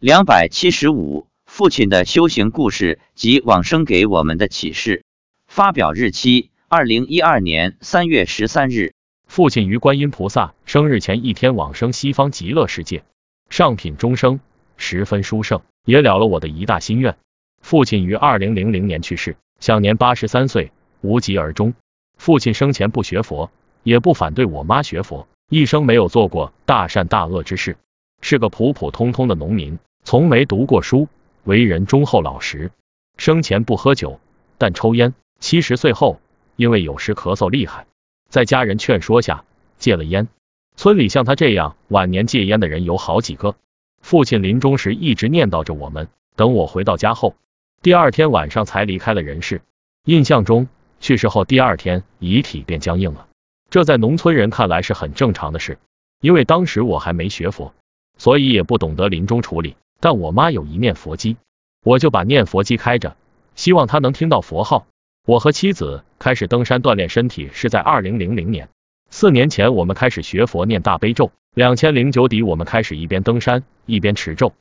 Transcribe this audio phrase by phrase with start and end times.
[0.00, 5.02] 两百七十五，父亲的修行故事及往生给我们的启示。
[5.48, 8.92] 发表日期：二零一二年三月十三日。
[9.26, 13.02] 父亲于观音菩萨生日前一天往生西方极乐世界，
[13.50, 14.38] 上品终生，
[14.76, 17.16] 十分殊胜，也了了我的一大心愿。
[17.60, 20.70] 父亲于二零零零年去世，享年八十三岁，
[21.00, 21.74] 无疾而终。
[22.16, 23.50] 父亲生前不学佛，
[23.82, 27.76] 也不反对我妈学佛，一生没有做过大善大恶之事，
[28.20, 29.76] 是个普普通通的农民。
[30.04, 31.08] 从没读过书，
[31.44, 32.70] 为人忠厚老实，
[33.16, 34.20] 生前不喝酒，
[34.56, 35.14] 但抽烟。
[35.40, 36.20] 七十岁后，
[36.56, 37.86] 因为有时咳嗽厉害，
[38.28, 39.44] 在家人劝说下
[39.78, 40.28] 戒了烟。
[40.76, 43.54] 村里像他这样晚年戒烟的人有好几个。
[44.00, 47.34] 父亲临终时一直念叨着我们，等我回到家后，
[47.82, 49.60] 第二天晚上才离开了人世。
[50.04, 50.68] 印象中，
[51.00, 53.28] 去世后第二天遗体便僵硬了。
[53.70, 55.78] 这在农村人看来是很正常的事，
[56.20, 57.74] 因为当时我还没学佛，
[58.16, 59.76] 所以也不懂得临终处理。
[60.00, 61.36] 但我妈有一念佛机，
[61.82, 63.16] 我就把念佛机开着，
[63.54, 64.86] 希望她能听到佛号。
[65.26, 68.68] 我和妻子开始登山锻炼身体是在二零零零年，
[69.10, 71.32] 四年前我们开始学佛念大悲咒。
[71.54, 74.52] 两千零九底我们开始一边登山一边持咒，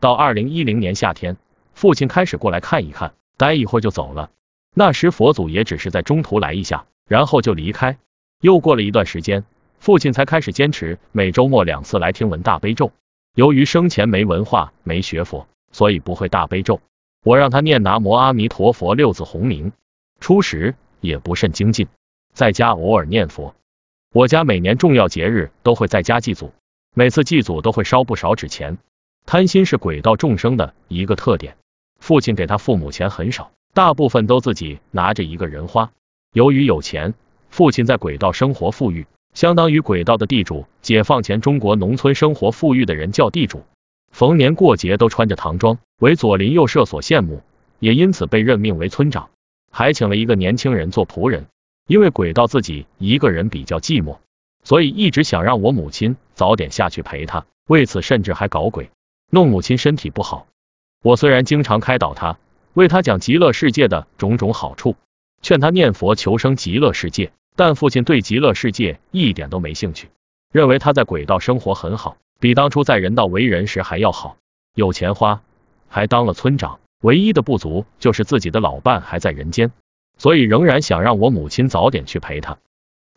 [0.00, 1.36] 到二零一零年夏天，
[1.74, 4.30] 父亲开始过来看一看，待一会儿就走了。
[4.74, 7.98] 那时佛祖也只是在中途来一下，然后就离开。
[8.40, 9.44] 又过了一段时间，
[9.78, 12.92] 父亲才开始坚持每周末两次来听闻大悲咒。
[13.36, 16.80] 由于生前没文化、没学佛，所以不会大悲咒。
[17.22, 19.72] 我让他念南无阿弥陀佛六字洪名。
[20.20, 21.86] 初时也不甚精进，
[22.32, 23.54] 在家偶尔念佛。
[24.10, 26.54] 我家每年重要节日都会在家祭祖，
[26.94, 28.78] 每次祭祖都会烧不少纸钱。
[29.26, 31.58] 贪心是鬼道众生的一个特点。
[32.00, 35.92] 父亲给他父母钱很少，大部分都自己拿着一个人花。
[36.32, 37.12] 由于有钱，
[37.50, 39.06] 父亲在鬼道生活富裕。
[39.36, 43.64] 相当于轨道的地主，解放前中国农村生活富裕的人叫地主，
[44.10, 47.42] 逢年过节都穿着唐装，为左邻右舍所羡慕，
[47.78, 49.28] 也因此被任命为村长，
[49.70, 51.44] 还请了一个年轻人做仆人。
[51.86, 54.16] 因为轨道自己一个人比较寂寞，
[54.64, 58.88] 所以一直想让我母亲早点下去陪他，为此甚至还搞鬼，
[59.30, 60.46] 弄母亲身体不好。
[61.02, 62.38] 我虽然经常开导他，
[62.72, 64.96] 为他讲极乐世界的种种好处，
[65.42, 67.32] 劝他念佛求生极乐世界。
[67.56, 70.10] 但父亲对极乐世界一点都没兴趣，
[70.52, 74.36] 认为他在轨道生活很好，比当初在人道为人时还要好，
[74.74, 75.40] 有钱花，
[75.88, 76.78] 还当了村长。
[77.02, 79.70] 唯一的不足就是自己的老伴还在人间，
[80.16, 82.58] 所以仍然想让我母亲早点去陪他。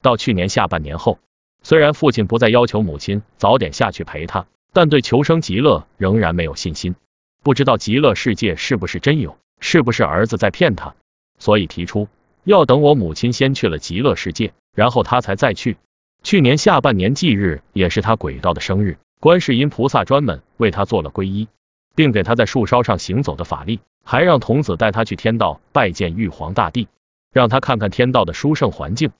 [0.01, 1.19] 到去年下半年后，
[1.63, 6.95] 虽然父亲不再要求母亲早点下去陪他，但对求生极乐仍然没有信心，
[7.41, 10.95] 不知道极乐世界是不是真有，是不是儿子在骗他，
[11.38, 12.07] 所以提出。
[12.50, 15.78] 要等我母亲先去了极乐世界，然后他才再去。
[16.24, 21.48] 去年下半年忌日也是他鬼道的生日，观世音菩萨专门为他做了皈依，
[21.94, 26.88] 并给他在树梢上行走的法力，还让童子带他去天道拜见玉皇大帝，
[27.32, 29.12] 让他看看天道的殊胜环境。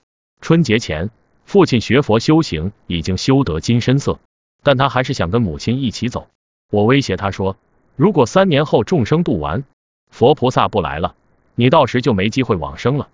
[0.42, 1.12] 春节前，
[1.46, 4.18] 父亲学佛修行已经修得金身色，
[4.64, 6.30] 但他还是想跟母亲一起走。
[6.72, 7.58] 我威胁他说，
[7.96, 9.64] 如果三年后众生度完，
[10.10, 11.14] 佛菩萨不来了，
[11.54, 13.08] 你到时就没机会往生了。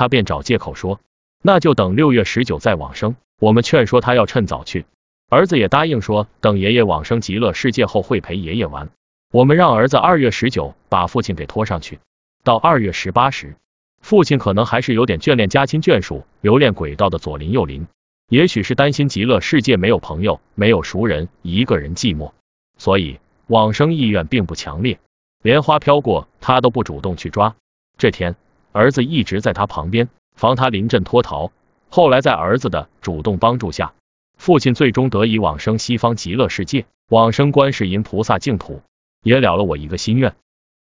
[0.00, 0.98] 他便找借口说，
[1.42, 3.16] 那就等六月十九再往生。
[3.38, 4.86] 我们劝说他要趁早去，
[5.28, 8.88] 儿子也答应说，等爷爷往生极乐世界后会陪爷爷玩。
[9.30, 11.98] 我们让儿子二月十九把父亲给拖上去，
[12.42, 13.56] 到二月十八时，
[14.00, 17.86] 父亲可能还是有点眷恋家亲眷属，留恋轨道的左邻右邻，
[18.30, 22.32] 也许是担心极乐世界没有朋友，没有熟人，一个人寂寞，
[22.78, 24.98] 所以往生意愿并不强烈。
[25.42, 27.54] 莲花飘过，他都不主动去抓。
[27.98, 28.34] 这天。
[28.72, 31.50] 儿子一直在他旁边，防他临阵脱逃。
[31.88, 33.94] 后来在儿子的主动帮助下，
[34.36, 38.82] 父亲最终得以往生西方极乐世界，往生观世音菩萨净土，
[39.22, 40.34] 也了了我一个心愿。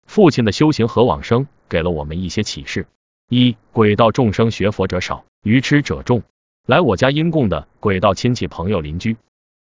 [0.06, 2.87] 父亲的修行和往生，给了我们一些启示：
[3.28, 6.22] 一、鬼道众生学佛者少，愚痴者众。
[6.66, 9.16] 来我家因供的鬼道亲戚朋友邻居，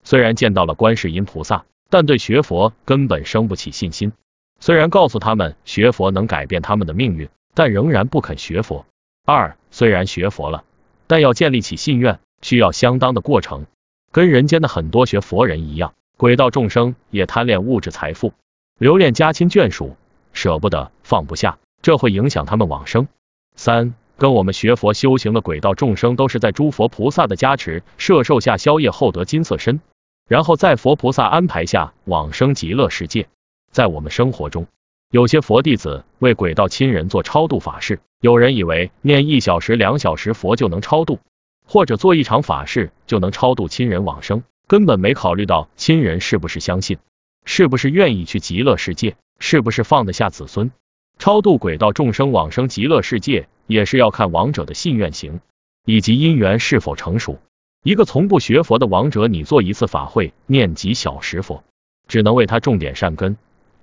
[0.04, 4.12] 虽然见到了观世音菩萨，但对学佛根本生不起信心。
[4.60, 7.28] 虽然告诉他们学佛能改变他们的命运。
[7.54, 8.86] 但仍然不肯学佛。
[9.24, 10.64] 二，虽然学佛了，
[11.06, 13.66] 但要建立起信愿，需要相当的过程。
[14.12, 18.32] 跟人间的很多学佛人一样，鬼道众生也贪恋物质财富，
[18.78, 19.96] 留恋家亲眷属，
[20.32, 23.06] 舍不得放不下，这会影响他们往生。
[23.54, 29.80] 三，跟我们学佛修行的鬼道众生，都是在诸佛菩萨的加持、摄受下消业后得金色身，
[30.26, 33.28] 然后在佛菩萨安排下往生极乐世界。
[33.70, 34.66] 在我们生活中。
[35.10, 41.18] 有些佛弟子为鬼道亲人做超度法事，有人以为念一小时、两小时佛就能超度，
[41.66, 46.98] 或者做一场法事就能超度亲人往生，根本没考虑到亲人是不是相信。
[47.44, 49.16] 是不是愿意去极乐世界？
[49.40, 50.70] 是不是放得下子孙？
[51.18, 55.40] 超度鬼道众生往生极乐世界，也是要看亡者的信愿行
[55.84, 57.40] 以及因缘是否成熟。
[57.82, 61.64] 一个从不学佛的亡者，你做一次法会，念几小时佛，
[62.06, 63.36] 只能为他种点善根，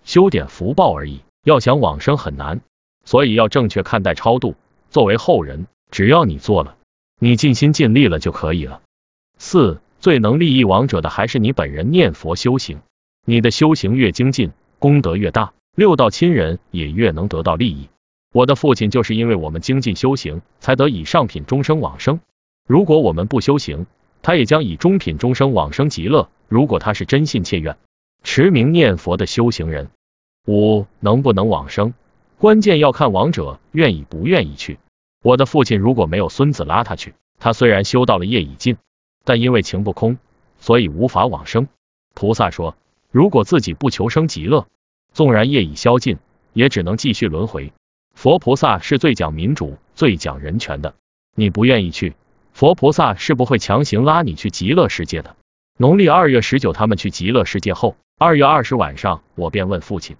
[0.08, 1.20] 修点福报而已。
[1.44, 2.62] 要想往生很难，
[3.04, 4.56] 所以要正确看待超度。
[4.90, 6.78] 作为后人，只要你做了，
[7.20, 8.82] 你尽心尽力了就可以了。
[9.38, 12.80] 四最能利益亡者的还是你本人念佛修行，
[13.26, 15.52] 你的修行越精进，功德越大。
[15.76, 17.90] 六道亲人也越能得到利益。
[18.34, 22.22] 我的父亲就是因为我们精进修行，才得以上品终生往生。
[22.66, 23.88] 如果我们不修行，
[24.22, 26.30] 他也将以中品终生往生极乐。
[26.48, 27.78] 如果他是真心切愿、
[28.24, 29.90] 持名念佛的修行人，
[30.48, 31.94] 五能不能往生，
[32.38, 34.80] 关键要看亡者愿意不愿意去。
[35.22, 38.78] 我的父亲如果没有孙子拉他去，他虽然修到了业已尽，
[39.26, 40.18] 但因为情不空，
[40.60, 41.68] 所以无法往生。
[42.14, 42.76] 菩萨说，
[43.12, 44.66] 如果自己不求生极乐。
[45.14, 46.20] 纵然业已消尽，
[46.54, 47.74] 也只能继续轮回。
[48.14, 50.94] 佛菩萨是最讲民主、最讲人权的。
[51.34, 52.16] 你不愿意去，
[52.54, 55.36] 佛菩萨是不会强行拉你去极乐世界的。
[55.78, 60.18] 农历二月十九，他们去极乐世界后，二月二十晚上，我便问父亲，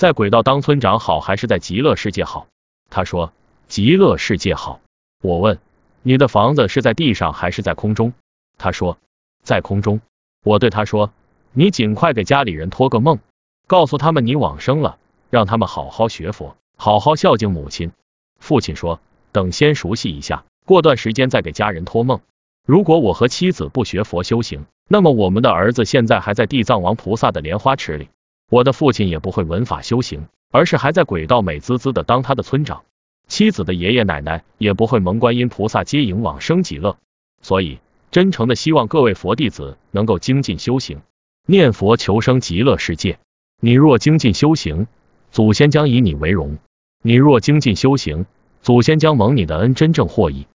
[0.00, 2.46] 在轨道当村长好，还是在极乐世界好？
[2.88, 3.34] 他说
[3.68, 4.80] 极乐世界好。
[5.22, 5.58] 我问
[6.00, 8.14] 你的房子是在地上还是在空中？
[8.56, 8.96] 他说
[9.42, 10.00] 在空中。
[10.42, 11.12] 我对他说，
[11.52, 13.18] 你尽快给家里人托个梦。
[13.66, 14.96] 告诉他们你往生了，
[15.28, 17.92] 让他们好好学佛，好好孝敬母亲。
[18.38, 19.00] 父亲说，
[19.32, 22.22] 等先熟悉一下，过段时间再给家人托梦。
[22.66, 28.08] 如果我和妻子不学佛修行，那么我们的儿子现在还在地藏王菩萨的莲花池里，
[28.50, 32.82] 我的父亲也不会闻法修行，而是还在轨道美滋滋的当他的村长。
[33.28, 36.98] 妻子的爷爷奶奶也不会蒙观音菩萨接引往生极乐。
[37.42, 37.78] 所以，
[38.10, 41.00] 真诚的希望各位佛弟子能够精进修行，
[41.46, 43.20] 念佛求生极乐世界。
[43.60, 44.88] 你若精进修行，
[45.30, 46.56] 祖先将以你为荣；
[47.04, 48.26] 你若精进修行，
[48.62, 50.48] 祖先将蒙你的恩，真正获益。